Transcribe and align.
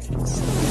Thanks. 0.00 0.69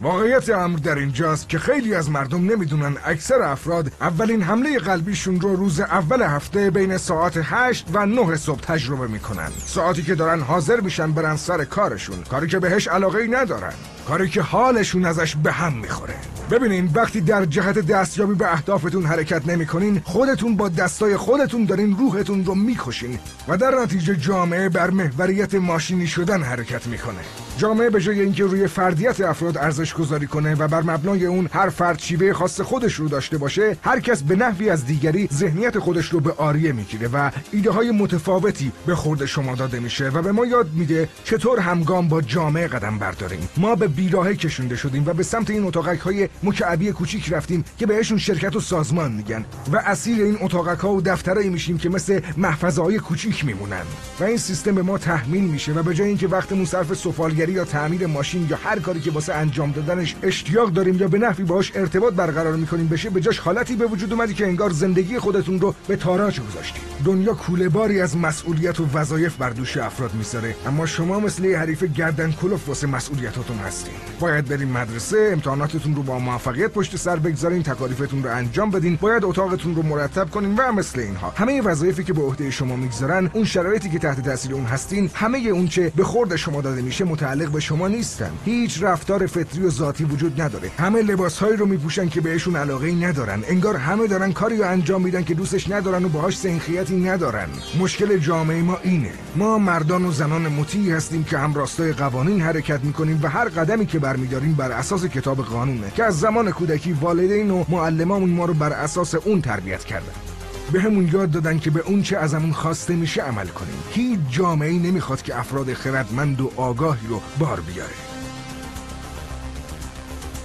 واقعیت 0.00 0.50
امر 0.50 0.78
در 0.78 0.98
اینجاست 0.98 1.48
که 1.48 1.58
خیلی 1.58 1.94
از 1.94 2.10
مردم 2.10 2.50
نمی‌دونن 2.52 2.96
اکثر 3.04 3.42
افراد 3.42 3.92
اولین 4.00 4.42
حمله 4.42 4.78
قلبیشون 4.78 5.40
رو 5.40 5.56
روز 5.56 5.80
اول 5.80 6.22
هفته 6.22 6.70
بین 6.70 6.96
ساعت 6.96 7.40
8 7.42 7.86
و 7.92 8.06
9 8.06 8.36
صبح 8.36 8.60
تجربه 8.60 9.06
می‌کنن. 9.06 9.48
ساعتی 9.66 10.02
که 10.02 10.14
دارن 10.14 10.40
حاضر 10.40 10.80
میشن 10.80 11.12
برن 11.12 11.36
سر 11.36 11.64
کارشون. 11.64 12.22
کاری 12.22 12.46
که 12.46 12.58
بهش 12.58 12.88
علاقه 12.88 13.18
ای 13.18 13.28
ندارن. 13.28 13.72
کاری 14.08 14.28
که 14.28 14.42
حالشون 14.42 15.04
ازش 15.04 15.36
به 15.36 15.52
هم 15.52 15.72
می‌خوره. 15.72 16.14
ببینین 16.50 16.90
وقتی 16.94 17.20
در 17.20 17.44
جهت 17.44 17.78
دستیابی 17.78 18.34
به 18.34 18.52
اهدافتون 18.52 19.06
حرکت 19.06 19.46
نمی‌کنین 19.48 20.02
خودتون 20.04 20.56
با 20.56 20.68
دستای 20.68 21.16
خودتون 21.16 21.64
دارین 21.64 21.96
روحتون 21.96 22.44
رو 22.44 22.54
می‌کشین 22.54 23.18
و 23.48 23.56
در 23.56 23.80
نتیجه 23.82 24.16
جامعه 24.16 24.68
بر 24.68 24.90
محوریت 24.90 25.54
ماشینی 25.54 26.06
شدن 26.06 26.42
حرکت 26.42 26.86
می‌کنه. 26.86 27.45
جامعه 27.58 27.90
به 27.90 28.00
جای 28.00 28.20
اینکه 28.20 28.44
روی 28.44 28.66
فردیت 28.66 29.20
افراد 29.20 29.58
ارزش 29.58 29.94
گذاری 29.94 30.26
کنه 30.26 30.54
و 30.54 30.68
بر 30.68 30.82
مبنای 30.82 31.26
اون 31.26 31.48
هر 31.52 31.68
فرد 31.68 31.98
شیوه 31.98 32.32
خاص 32.32 32.60
خودش 32.60 32.94
رو 32.94 33.08
داشته 33.08 33.38
باشه 33.38 33.76
هر 33.82 34.00
کس 34.00 34.22
به 34.22 34.36
نحوی 34.36 34.70
از 34.70 34.86
دیگری 34.86 35.28
ذهنیت 35.32 35.78
خودش 35.78 36.08
رو 36.08 36.20
به 36.20 36.32
آریه 36.32 36.72
می‌گیره 36.72 37.08
و 37.08 37.30
ایده 37.52 37.70
های 37.70 37.90
متفاوتی 37.90 38.72
به 38.86 38.94
خورد 38.94 39.24
شما 39.24 39.54
داده 39.54 39.80
میشه 39.80 40.08
و 40.08 40.22
به 40.22 40.32
ما 40.32 40.46
یاد 40.46 40.72
میده 40.72 41.08
چطور 41.24 41.58
همگام 41.60 42.08
با 42.08 42.22
جامعه 42.22 42.66
قدم 42.66 42.98
برداریم. 42.98 43.48
ما 43.56 43.74
به 43.74 43.88
بیراهه 43.88 44.34
کشونده 44.34 44.76
شدیم 44.76 45.02
و 45.06 45.12
به 45.12 45.22
سمت 45.22 45.50
این 45.50 45.64
اتاقک 45.64 45.98
های 45.98 46.28
مکعبی 46.42 46.92
کوچیک 46.92 47.32
رفتیم 47.32 47.64
که 47.78 47.86
بهشون 47.86 48.18
شرکت 48.18 48.56
و 48.56 48.60
سازمان 48.60 49.12
میگن 49.12 49.44
و 49.72 49.76
اسیر 49.76 50.24
این 50.24 50.38
اتاقک 50.40 50.78
ها 50.78 50.92
و 50.92 51.00
دفترایی 51.00 51.48
میشیم 51.48 51.78
که 51.78 51.88
مثل 51.88 52.20
محفظه 52.36 52.82
های 52.82 52.98
کوچیک 52.98 53.44
میمونن. 53.44 53.84
و 54.20 54.24
این 54.24 54.36
سیستم 54.36 54.74
به 54.74 54.82
ما 54.82 54.98
تحمیل 54.98 55.44
میشه 55.44 55.72
و 55.72 55.82
به 55.82 55.94
جای 55.94 56.08
اینکه 56.08 56.28
وقتمون 56.28 56.64
صرف 56.64 56.94
سفالگری 56.94 57.45
یا 57.52 57.64
تعمیر 57.64 58.06
ماشین 58.06 58.46
یا 58.50 58.58
هر 58.64 58.78
کاری 58.78 59.00
که 59.00 59.10
واسه 59.10 59.34
انجام 59.34 59.72
دادنش 59.72 60.16
اشتیاق 60.22 60.70
داریم 60.70 60.98
یا 60.98 61.08
به 61.08 61.18
نحوی 61.18 61.44
باهاش 61.44 61.72
ارتباط 61.74 62.14
برقرار 62.14 62.56
می‌کنیم 62.56 62.88
بشه 62.88 63.10
به 63.10 63.20
جاش 63.20 63.38
حالتی 63.38 63.76
به 63.76 63.86
وجود 63.86 64.12
اومدی 64.12 64.34
که 64.34 64.46
انگار 64.46 64.70
زندگی 64.70 65.18
خودتون 65.18 65.60
رو 65.60 65.74
به 65.88 65.96
تاراج 65.96 66.40
گذاشتید 66.40 66.82
دنیا 67.04 67.34
کوله 67.34 67.68
باری 67.68 68.00
از 68.00 68.16
مسئولیت 68.16 68.80
و 68.80 68.86
وظایف 68.94 69.36
بر 69.36 69.50
دوش 69.50 69.76
افراد 69.76 70.14
می‌ذاره. 70.14 70.54
اما 70.66 70.86
شما 70.86 71.20
مثل 71.20 71.44
یه 71.44 71.58
حریف 71.58 71.84
گردن 71.84 72.32
کلوف 72.32 72.68
واسه 72.68 72.86
مسئولیتاتون 72.86 73.56
هستین. 73.56 73.94
باید 74.20 74.48
بریم 74.48 74.68
مدرسه 74.68 75.30
امتحاناتتون 75.32 75.94
رو 75.94 76.02
با 76.02 76.18
موفقیت 76.18 76.70
پشت 76.70 76.96
سر 76.96 77.16
بگذارین 77.16 77.62
تکالیفتون 77.62 78.22
رو 78.22 78.30
انجام 78.30 78.70
بدین. 78.70 78.98
باید 79.00 79.24
اتاقتون 79.24 79.74
رو 79.74 79.82
مرتب 79.82 80.30
کنین 80.30 80.54
و 80.56 80.72
مثل 80.72 81.00
اینها. 81.00 81.32
همه 81.36 81.62
وظایفی 81.62 82.04
که 82.04 82.12
به 82.12 82.22
عهده 82.22 82.50
شما 82.50 82.76
می‌گذارن 82.76 83.30
اون 83.32 83.44
شرایطی 83.44 83.90
که 83.90 83.98
تحت 83.98 84.24
تاثیر 84.24 84.54
اون 84.54 84.64
هستین 84.64 85.10
همه 85.14 85.38
اون 85.38 85.68
چه 85.68 85.92
به 85.96 86.04
خورد 86.04 86.36
شما 86.36 86.60
داده 86.60 86.82
میشه 86.82 87.04
متعلق 87.04 87.35
به 87.44 87.60
شما 87.60 87.88
نیستن. 87.88 88.30
هیچ 88.44 88.82
رفتار 88.82 89.26
فطری 89.26 89.62
و 89.62 89.70
ذاتی 89.70 90.04
وجود 90.04 90.40
نداره. 90.40 90.70
همه 90.78 91.02
لباسهایی 91.02 91.56
رو 91.56 91.66
میپوشن 91.66 92.08
که 92.08 92.20
بهشون 92.20 92.56
علاقه 92.56 92.86
ای 92.86 92.94
ندارن. 92.94 93.42
انگار 93.48 93.76
همه 93.76 94.06
دارن 94.06 94.32
کاری 94.32 94.56
رو 94.56 94.68
انجام 94.68 95.02
میدن 95.02 95.24
که 95.24 95.34
دوستش 95.34 95.70
ندارن 95.70 96.04
و 96.04 96.08
باهاش 96.08 96.38
سنخیتی 96.38 96.96
ندارن. 96.96 97.48
مشکل 97.80 98.18
جامعه 98.18 98.62
ما 98.62 98.78
اینه. 98.82 99.12
ما 99.36 99.58
مردان 99.58 100.04
و 100.04 100.12
زنان 100.12 100.48
مطیعی 100.48 100.90
هستیم 100.90 101.24
که 101.24 101.38
هم 101.38 101.54
راستای 101.54 101.92
قوانین 101.92 102.40
حرکت 102.40 102.84
می‌کنیم 102.84 103.20
و 103.22 103.28
هر 103.28 103.48
قدمی 103.48 103.86
که 103.86 103.98
برمیداریم 103.98 104.54
بر 104.54 104.72
اساس 104.72 105.04
کتاب 105.04 105.40
قانونه. 105.42 105.90
که 105.90 106.04
از 106.04 106.20
زمان 106.20 106.50
کودکی 106.50 106.92
والدین 106.92 107.50
و 107.50 107.64
معلمامون 107.68 108.30
ما 108.30 108.44
رو 108.44 108.54
بر 108.54 108.72
اساس 108.72 109.14
اون 109.14 109.40
تربیت 109.40 109.84
کردن. 109.84 110.35
به 110.72 110.80
همون 110.80 111.10
یاد 111.12 111.30
دادن 111.30 111.58
که 111.58 111.70
به 111.70 111.80
اون 111.80 112.02
چه 112.02 112.16
ازمون 112.16 112.52
خواسته 112.52 112.96
میشه 112.96 113.22
عمل 113.22 113.46
کنیم. 113.46 113.82
هیچ 113.90 114.20
جامعه 114.30 114.72
نمی‌خواد 114.72 115.22
که 115.22 115.38
افراد 115.38 115.72
خردمند 115.72 116.40
و 116.40 116.50
آگاهی 116.56 117.06
رو 117.08 117.20
بار 117.38 117.60
بیاره. 117.60 118.15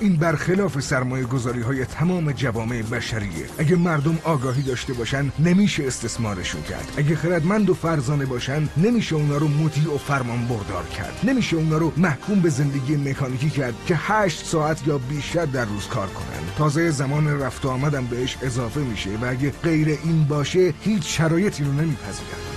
این 0.02 0.16
برخلاف 0.16 0.80
سرمایه 0.80 1.26
گذاری 1.26 1.62
های 1.62 1.86
تمام 1.86 2.32
جوامع 2.32 2.82
بشریه. 2.82 3.46
اگه 3.58 3.76
مردم 3.76 4.20
آگاهی 4.24 4.62
داشته 4.62 4.94
باشن 4.94 5.32
نمیشه 5.40 5.88
استثمارشون 5.88 6.62
کرد. 6.62 6.94
اگه 6.98 7.16
خردمند 7.16 7.70
و 7.70 7.74
فرزانه 7.74 8.26
باشن 8.26 8.70
نمیشه 8.78 9.16
اونا 9.16 9.38
رو 9.38 9.48
مطیع 9.48 9.94
و 9.94 9.98
فرمان 9.98 10.48
بردار 10.48 10.84
کرد. 10.98 11.20
نمیشه 11.24 11.56
اونا 11.58 11.78
رو 11.78 11.94
محکوم 11.98 12.40
به 12.40 12.50
زندگی 12.50 12.96
مکانیکی 12.96 13.50
کرد 13.50 13.74
که 13.88 13.96
هشت 13.98 14.46
ساعت 14.46 14.88
یا 14.88 14.98
بیشتر 14.98 15.46
در 15.46 15.66
روز 15.66 15.88
کار 15.88 16.08
کنن. 16.08 16.56
تازه 16.58 16.92
زمان 16.92 17.42
رفت 17.42 17.66
آمدم 17.66 18.06
بهش 18.06 18.38
اضافه 18.42 18.80
میشه 18.80 19.10
و 19.22 19.26
اگه 19.26 19.54
غیر 19.64 19.88
این 20.04 20.24
باشه 20.24 20.74
هیچ 20.82 21.18
شرایطی 21.18 21.64
رو 21.64 21.72
نمیپذیرن. 21.72 22.51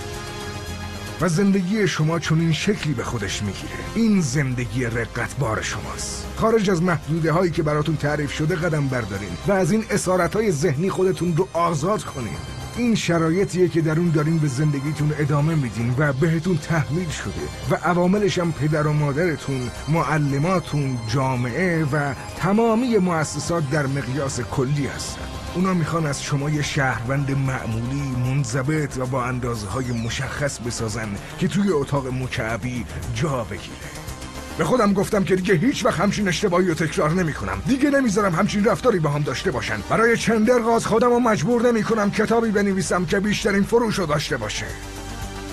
و 1.21 1.29
زندگی 1.29 1.89
شما 1.89 2.19
چون 2.19 2.41
این 2.41 2.53
شکلی 2.53 2.95
به 2.95 3.05
خودش 3.05 3.43
می‌گیره. 3.43 3.73
این 3.95 4.21
زندگی 4.21 4.85
رقت 4.85 5.37
بار 5.39 5.63
شماست. 5.63 6.27
خارج 6.37 6.71
از 6.71 6.83
محدوده 6.83 7.33
هایی 7.33 7.51
که 7.51 7.63
براتون 7.63 7.97
تعریف 7.97 8.33
شده 8.33 8.57
قدم 8.57 8.89
بردارین 8.89 9.29
و 9.47 9.53
از 9.53 9.73
این 9.73 9.85
اسارت 9.91 10.37
های 10.37 10.53
ذهنی 10.53 10.91
خودتون 10.91 11.37
رو 11.37 11.49
آزاد 11.53 12.05
کنین. 12.05 12.37
این 12.77 12.95
شرایطیه 12.95 13.69
که 13.69 13.81
در 13.81 13.99
اون 13.99 14.11
دارین 14.11 14.39
به 14.39 14.49
زندگیتون 14.49 15.13
ادامه 15.19 15.55
میدین 15.55 15.95
و 15.99 16.13
بهتون 16.13 16.57
تحمیل 16.59 17.09
شده 17.09 17.33
و 17.71 17.75
عواملش 17.75 18.39
هم 18.39 18.53
پدر 18.53 18.87
و 18.87 18.93
مادرتون 18.93 19.71
معلماتون 19.89 20.99
جامعه 21.09 21.85
و 21.85 22.15
تمامی 22.37 22.99
مؤسسات 22.99 23.71
در 23.71 23.87
مقیاس 23.87 24.41
کلی 24.41 24.87
هستن. 24.87 25.34
اونا 25.55 25.75
می‌خوان 25.75 26.07
از 26.07 26.23
شما 26.23 26.51
یه 26.51 26.63
شهروند 26.63 27.31
معمولی 27.31 28.03
منضبط 28.27 28.99
و 28.99 29.07
با 29.07 29.25
اندازه 29.25 29.67
های 29.67 29.93
مشخص 29.93 30.59
بسازن 30.59 31.09
که 31.39 31.49
توی 31.49 31.71
اتاق 31.71 32.07
مکعبی 32.07 32.87
جا 33.15 33.45
بگیره. 33.45 33.91
به 34.59 34.65
خودم 34.65 34.93
گفتم 34.93 35.25
که 35.25 35.37
دیگه 35.37 35.55
هیچ 35.55 35.85
وقت 35.85 36.01
همچین 36.01 36.29
اشتباهی 36.29 36.69
رو 36.69 36.75
تکرار 36.75 37.11
نمی 37.11 37.33
کنم 37.33 37.63
دیگه 37.67 37.91
نمی‌ذارم 37.91 38.35
همچین 38.35 38.65
رفتاری 38.65 38.99
با 38.99 39.11
هم 39.11 39.23
داشته 39.23 39.51
باشن. 39.51 39.81
برای 39.91 40.17
چندرغاز 40.17 40.87
خودم 40.87 41.09
رو 41.09 41.19
مجبور 41.19 41.63
نمی 41.63 41.83
کنم 41.83 42.11
کتابی 42.11 42.51
بنویسم 42.51 43.05
که 43.05 43.21
بیشترین 43.21 43.63
فروش 43.63 43.99
رو 43.99 44.07
داشته 44.07 44.37
باشه. 44.37 44.67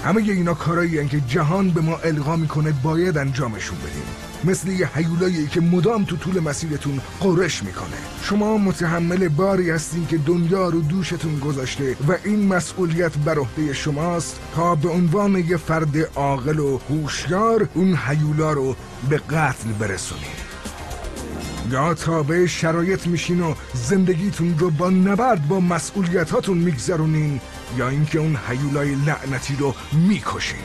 همه 0.06 0.22
اینا 0.22 0.54
کارایی 0.54 1.08
که 1.08 1.22
جهان 1.22 1.70
به 1.70 1.82
ما 1.82 1.98
القا 1.98 2.36
می‌کنه 2.36 2.74
باید 2.84 3.18
انجامشون 3.18 3.78
بدیم. 3.78 4.31
مثل 4.44 4.68
یه 4.68 4.88
حیولایی 4.88 5.48
که 5.48 5.62
مدام 5.62 6.04
تو 6.04 6.16
طول 6.16 6.40
مسیرتون 6.40 7.02
قرش 7.20 7.64
می‌کنه. 7.64 7.98
شما 8.24 8.58
متحمل 8.58 9.28
باری 9.28 9.70
هستین 9.70 10.08
که 10.08 10.18
دنیا 10.18 10.70
رو 10.70 10.82
دوشتون 10.82 11.40
گذاشته 11.40 11.96
و 12.08 12.16
این 12.24 12.48
مسئولیت 12.48 13.18
بر 13.18 13.40
عهده 13.40 13.74
شماست 13.74 14.40
تا 14.56 14.76
به 14.76 14.90
عنوان 14.90 15.36
یه 15.36 15.58
فرد 15.58 15.98
عاقل 16.16 16.60
و 16.60 16.80
هوشیار 16.90 17.70
اون 17.74 17.96
حیولا 17.96 18.52
رو 18.52 18.76
به 19.10 19.18
قتل 19.18 19.72
برسونید 19.80 20.52
یا 21.72 21.94
تابع 21.94 22.46
شرایط 22.46 23.08
میشین 23.08 23.42
و 23.42 23.54
زندگیتون 23.74 24.56
رو 24.60 24.70
با 24.70 24.90
نبرد 24.90 25.48
با 25.48 25.60
مسئولیتاتون 25.60 26.58
میگذرونین 26.58 27.42
یا 27.78 27.90
اینکه 27.90 28.20
اون 28.20 28.36
حیولای 28.36 28.96
لعنتی 28.96 29.56
رو 29.60 29.76
می‌کشین. 29.92 30.60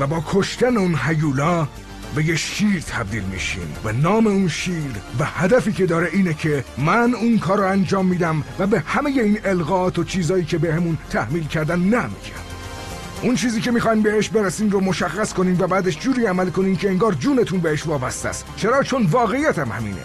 و 0.00 0.06
با 0.06 0.24
کشتن 0.32 0.76
اون 0.76 0.94
حیولا 0.94 1.68
به 2.16 2.24
یه 2.24 2.36
شیر 2.36 2.80
تبدیل 2.80 3.22
میشین 3.22 3.68
و 3.84 3.92
نام 3.92 4.26
اون 4.26 4.48
شیر 4.48 4.90
و 5.18 5.24
هدفی 5.24 5.72
که 5.72 5.86
داره 5.86 6.08
اینه 6.12 6.34
که 6.34 6.64
من 6.78 7.14
اون 7.14 7.38
کار 7.38 7.58
رو 7.58 7.66
انجام 7.66 8.06
میدم 8.06 8.44
و 8.58 8.66
به 8.66 8.80
همه 8.80 9.10
این 9.10 9.38
القاات 9.44 9.98
و 9.98 10.04
چیزایی 10.04 10.44
که 10.44 10.58
به 10.58 10.74
همون 10.74 10.98
تحمیل 11.10 11.46
کردن 11.46 11.78
نمیگم. 11.78 12.46
اون 13.22 13.34
چیزی 13.34 13.60
که 13.60 13.70
می‌خواین 13.70 14.02
بهش 14.02 14.28
برسین 14.28 14.70
رو 14.70 14.80
مشخص 14.80 15.32
کنین 15.32 15.56
و 15.60 15.66
بعدش 15.66 15.98
جوری 15.98 16.26
عمل 16.26 16.50
کنین 16.50 16.76
که 16.76 16.88
انگار 16.88 17.12
جونتون 17.12 17.60
بهش 17.60 17.86
وابسته 17.86 18.28
است. 18.28 18.44
چرا؟ 18.56 18.82
چون 18.82 19.06
واقعیت 19.06 19.58
هم 19.58 19.68
همینه. 19.68 20.02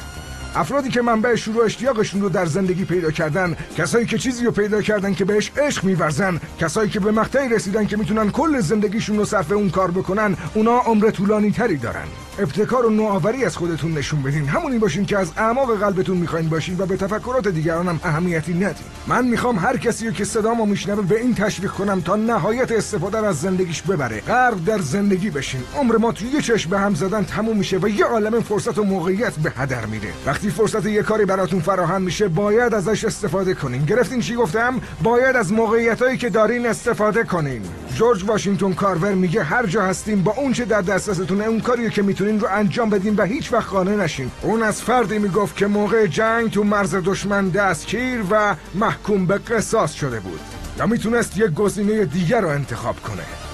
افرادی 0.56 0.89
که 0.89 1.01
منبع 1.01 1.35
شروع 1.35 1.66
اشتیاقشون 1.66 2.22
رو 2.22 2.29
در 2.29 2.45
زندگی 2.45 2.85
پیدا 2.85 3.12
کردن 3.12 3.56
کسایی 3.78 4.06
که 4.06 4.17
چیزی 4.17 4.45
رو 4.45 4.51
پیدا 4.51 4.81
کردن 4.81 5.13
که 5.13 5.25
بهش 5.25 5.51
عشق 5.57 5.84
میورزن 5.84 6.39
کسایی 6.59 6.89
که 6.89 7.00
به 7.00 7.12
مقطعی 7.12 7.50
رسیدن 7.50 7.85
که 7.85 7.97
می‌تونن 7.97 8.31
کل 8.31 8.59
زندگیشون 8.59 9.17
رو 9.17 9.25
صرف 9.25 9.52
اون 9.52 9.70
کار 9.70 9.91
بکنن 9.91 10.37
اونا 10.53 10.78
عمر 10.78 11.09
طولانی 11.09 11.52
تری 11.52 11.78
دارن. 11.78 12.05
ابتکار 12.40 12.85
و 12.85 12.90
نوآوری 12.90 13.46
از 13.46 13.58
خودتون 13.58 13.91
نشون 13.91 14.22
بدین. 14.22 14.47
همونی 14.47 14.78
باشین 14.78 15.05
که 15.05 15.17
از 15.17 15.31
اعماق 15.37 15.79
قلبتون 15.79 16.17
می‌خواین 16.17 16.49
باشین 16.49 16.75
و 16.78 16.85
به 16.85 16.97
تفکرات 16.97 17.47
دیگران 17.47 17.87
هم 17.87 17.99
اهمیتی 18.03 18.53
ندین. 18.53 18.85
من 19.08 19.28
می‌خوام 19.28 19.59
هر 19.59 19.78
کسی 19.78 20.08
رو 20.08 20.14
که 20.14 20.25
صدامو 20.25 20.66
میشنوه 20.66 21.02
به 21.02 21.20
این 21.20 21.35
تشویق 21.35 21.72
کنم 21.72 22.02
تا 22.02 22.16
نهایت 22.16 22.72
استفاده 22.72 23.28
از 23.28 23.41
زندگیش 23.41 23.81
ببره. 23.81 24.22
غرق 24.22 24.58
در 24.66 24.79
زندگی 24.79 25.29
بشین. 25.29 25.61
عمر 25.75 25.97
ما 25.97 26.11
توی 26.11 26.28
یه 26.28 26.41
چشم 26.41 26.70
به 26.70 26.79
هم 26.79 26.96
زدن 26.96 27.23
تموم 27.23 27.58
میشه 27.58 27.78
و 27.78 27.87
یه 27.87 28.05
عالم 28.05 28.41
فرصت 28.41 28.78
و 28.78 28.84
موقعیت 28.84 29.34
به 29.34 29.53
هدر 29.58 29.85
میره. 29.85 30.09
فرصت 30.49 30.85
یه 30.85 31.03
کاری 31.03 31.26
براتون 31.26 31.59
فراهم 31.59 32.02
میشه 32.02 32.28
باید 32.28 32.73
ازش 32.73 33.05
استفاده 33.05 33.53
کنین. 33.53 33.85
گرفتین 33.85 34.22
چی 34.22 34.35
گفتم؟ 34.35 34.82
باید 35.03 35.35
از 35.35 35.53
موقعیتایی 35.53 36.17
که 36.17 36.29
دارین 36.29 36.66
استفاده 36.66 37.23
کنین. 37.23 37.61
جورج 37.96 38.23
واشنگتن 38.23 38.73
کارور 38.73 39.14
میگه 39.14 39.43
هر 39.43 39.66
جا 39.66 39.82
هستیم 39.82 40.23
با 40.23 40.34
اون 40.38 40.53
چه 40.53 40.66
در 40.66 40.82
دسترستونه 40.82 41.43
اون 41.43 41.59
کاریو 41.59 41.90
که 41.90 42.02
می‌تونین 42.02 42.40
رو 42.40 42.47
انجام 42.52 42.90
بدین 42.90 43.16
و 43.16 43.23
هیچ 43.23 43.53
وقت 43.53 43.67
خانه 43.67 43.96
نشین. 43.96 44.32
اون 44.41 44.64
از 44.64 44.82
فردی 44.82 45.20
می‌گفت 45.20 45.58
که 45.58 45.67
موقع 45.67 46.08
جنگ 46.08 46.52
تو 46.52 46.64
مرز 46.64 46.96
دشمن 46.96 47.49
دستگیر 47.49 48.23
و 48.32 48.55
محکوم 48.76 49.26
به 49.26 49.37
قصاص 49.37 49.94
شده 49.94 50.20
بود. 50.20 50.40
یا 50.79 50.85
می‌تونست 50.85 51.37
یک 51.37 51.53
گزینه 51.53 52.05
دیگر 52.05 52.41
رو 52.41 52.47
انتخاب 52.47 52.96
کنه. 53.02 53.50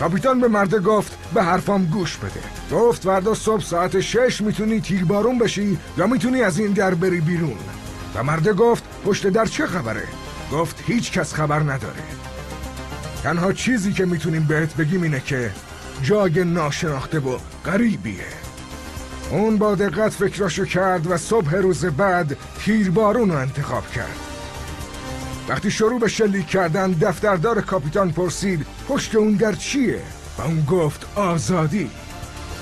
کاپیتان 0.00 0.40
به 0.40 0.48
مرده 0.48 0.78
گفت 0.78 1.18
به 1.34 1.42
حرفام 1.42 1.84
گوش 1.84 2.16
بده. 2.16 2.40
گفت 2.72 3.04
فردا 3.04 3.34
صبح 3.34 3.62
ساعت 3.62 4.00
شش 4.00 4.40
می‌تونی 4.40 4.80
تیربارون 4.80 5.38
بشی 5.38 5.78
یا 5.98 6.06
می‌تونی 6.06 6.42
از 6.42 6.58
این 6.58 6.72
در 6.72 6.94
بری 6.94 7.20
بیرون. 7.20 7.58
و 8.14 8.22
مرده 8.22 8.52
گفت 8.52 8.84
پشت 9.04 9.26
در 9.26 9.46
چه 9.46 9.66
خبره؟ 9.66 10.02
گفت 10.52 10.82
هیچ 10.86 11.12
کس 11.12 11.34
خبر 11.34 11.58
نداره. 11.58 12.02
تنها 13.22 13.52
چیزی 13.52 13.92
که 13.92 14.04
می‌تونیم 14.04 14.44
بهت 14.44 14.76
بگیم 14.76 15.02
اینه 15.02 15.20
که 15.20 15.50
جای 16.02 16.44
ناشناخته 16.44 17.18
و 17.18 17.38
غریبیه. 17.64 18.24
اون 19.30 19.56
با 19.56 19.74
دقت 19.74 20.12
فکراشو 20.12 20.64
کرد 20.64 21.10
و 21.10 21.16
صبح 21.16 21.54
روز 21.54 21.84
بعد 21.84 22.36
تیربارون 22.58 23.30
رو 23.30 23.36
انتخاب 23.36 23.90
کرد. 23.90 24.16
وقتی 25.48 25.70
شروع 25.70 26.00
به 26.00 26.08
شلیک 26.08 26.46
کردن 26.46 26.92
دفتردار 26.92 27.60
کاپیتان 27.60 28.12
پرسید 28.12 28.66
پشت 28.88 29.14
اون 29.14 29.32
در 29.32 29.52
چیه؟ 29.52 30.00
و 30.38 30.42
اون 30.42 30.64
گفت 30.64 31.06
آزادی. 31.14 31.90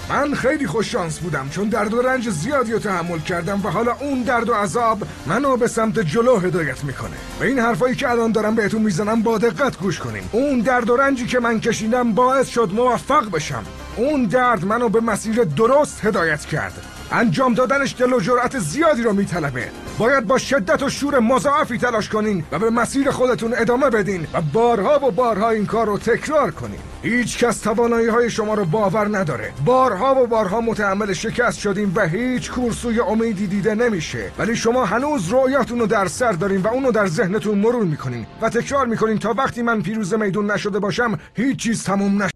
من 0.09 0.35
خیلی 0.35 0.67
خوش 0.67 0.93
شانس 0.93 1.19
بودم 1.19 1.49
چون 1.49 1.69
درد 1.69 1.95
و 1.95 2.03
رنج 2.03 2.31
زیادی 2.31 2.73
رو 2.73 2.79
تحمل 2.79 3.19
کردم 3.19 3.61
و 3.65 3.69
حالا 3.69 3.93
اون 4.01 4.23
درد 4.23 4.49
و 4.49 4.55
عذاب 4.55 5.03
منو 5.27 5.57
به 5.57 5.69
سمت 5.69 5.99
جلو 5.99 6.39
هدایت 6.39 6.85
می‌کنه. 6.85 7.17
و 7.41 7.45
این 7.45 7.59
حرفایی 7.59 7.97
که 7.97 8.11
الان 8.11 8.33
دارم 8.33 8.55
بهتون 8.55 8.83
می‌زنم 8.83 9.23
با 9.23 9.39
دقت 9.39 9.79
گوش 9.79 9.99
کنین 9.99 10.23
اون 10.33 10.61
درد 10.61 10.91
و 10.91 10.97
رنجی 10.97 11.27
که 11.27 11.41
من 11.41 11.61
کشیدم 11.61 12.13
باعث 12.13 12.49
شد 12.49 12.71
موفق 12.73 13.31
بشم. 13.31 13.65
اون 13.97 14.25
درد 14.25 14.65
منو 14.65 14.89
به 14.89 15.01
مسیر 15.01 15.45
درست 15.45 16.05
هدایت 16.05 16.47
کرد. 16.47 16.73
انجام 17.13 17.55
دادنش 17.55 17.95
دل 17.99 18.13
و 18.13 18.21
جرأت 18.21 18.59
زیادی 18.59 19.03
رو 19.03 19.13
میطلبه. 19.13 19.71
باید 19.99 20.27
با 20.27 20.39
شدت 20.39 20.83
و 20.83 20.89
شور 20.89 21.19
مضاعفی 21.19 21.79
تلاش 21.79 22.09
کنین 22.09 22.45
و 22.53 22.59
به 22.59 22.71
مسیر 22.71 23.11
خودتون 23.11 23.55
ادامه 23.57 23.91
بدین 23.91 24.27
و 24.35 24.41
بارها 24.41 25.07
و 25.07 25.11
بارها 25.11 25.51
این 25.51 25.67
کار 25.67 25.87
رو 25.87 25.99
تکرار 25.99 26.51
کنین. 26.51 26.79
هیچ 27.03 27.39
کس 27.39 27.61
توانایی 27.61 28.09
های 28.09 28.31
شما 28.31 28.55
رو 28.55 28.65
باور 28.65 29.19
نداره. 29.19 29.53
بارها 29.65 30.23
و 30.23 30.27
بارها 30.27 30.61
متحمل 30.61 31.13
شکست 31.13 31.59
شدین 31.59 31.93
و 31.95 32.09
هیچ 32.09 32.51
کورسوی 32.51 33.01
امیدی 33.01 33.47
دیده 33.47 33.75
نمیشه. 33.75 34.31
ولی 34.39 34.57
شما 34.57 34.85
هنوز 34.85 35.29
رویاتون 35.29 35.79
رو 35.79 35.87
در 35.87 36.07
سر 36.07 36.33
دارین 36.33 36.61
و 36.61 36.69
اونو 36.69 36.93
در 36.93 37.07
ذهنتون 37.07 37.59
مرور 37.59 37.85
می‌کنین 37.85 38.27
و 38.43 38.49
تکرار 38.49 38.87
می‌کنین 38.87 39.19
تا 39.19 39.35
وقتی 39.39 39.63
من 39.63 39.83
پیروز 39.83 40.15
میدون 40.15 40.51
نشده 40.51 40.79
باشم 40.79 41.19
هیچ 41.35 41.57
چیز 41.57 41.85
تموم 41.85 42.23
نشه 42.23 42.35